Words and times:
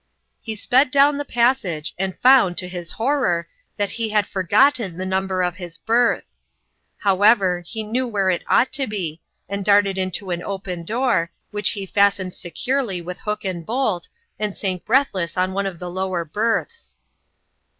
He 0.41 0.55
sped 0.55 0.89
down 0.89 1.19
the 1.19 1.23
passage, 1.25 1.93
and 1.95 2.17
found, 2.17 2.57
to 2.57 2.67
his 2.67 2.93
horror, 2.93 3.47
that 3.77 3.91
he 3.91 4.09
had 4.09 4.25
forgotten 4.25 4.97
the 4.97 5.05
number 5.05 5.43
of 5.43 5.57
his 5.57 5.77
berth. 5.77 6.39
However, 6.97 7.59
he 7.61 7.83
knew 7.83 8.07
where 8.07 8.31
it 8.31 8.41
ought 8.47 8.73
to 8.73 8.87
be, 8.87 9.21
and 9.47 9.63
darted 9.63 9.99
into 9.99 10.31
an 10.31 10.41
open 10.41 10.85
door, 10.85 11.29
which 11.51 11.69
he 11.73 11.85
fastened 11.85 12.33
securely 12.33 12.99
with 12.99 13.19
hook 13.19 13.45
and 13.45 13.63
bolt, 13.63 14.09
and 14.39 14.57
sank 14.57 14.85
breathless 14.85 15.37
on 15.37 15.53
one 15.53 15.67
of 15.67 15.77
the 15.77 15.91
lower 15.91 16.25
berths. 16.25 16.97